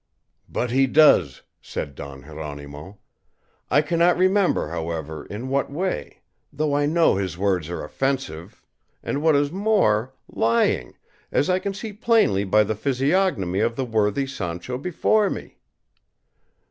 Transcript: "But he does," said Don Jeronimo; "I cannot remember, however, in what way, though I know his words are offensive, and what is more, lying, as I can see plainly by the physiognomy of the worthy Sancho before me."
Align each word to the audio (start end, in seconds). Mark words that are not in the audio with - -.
"But 0.49 0.71
he 0.71 0.87
does," 0.87 1.43
said 1.61 1.93
Don 1.93 2.23
Jeronimo; 2.23 2.97
"I 3.69 3.83
cannot 3.83 4.17
remember, 4.17 4.69
however, 4.69 5.25
in 5.27 5.47
what 5.47 5.71
way, 5.71 6.23
though 6.51 6.75
I 6.75 6.87
know 6.87 7.17
his 7.17 7.37
words 7.37 7.69
are 7.69 7.83
offensive, 7.83 8.63
and 9.03 9.21
what 9.21 9.35
is 9.35 9.51
more, 9.51 10.11
lying, 10.27 10.95
as 11.31 11.51
I 11.51 11.59
can 11.59 11.75
see 11.75 11.93
plainly 11.93 12.43
by 12.43 12.63
the 12.63 12.73
physiognomy 12.73 13.59
of 13.59 13.75
the 13.75 13.85
worthy 13.85 14.25
Sancho 14.25 14.79
before 14.79 15.29
me." 15.29 15.59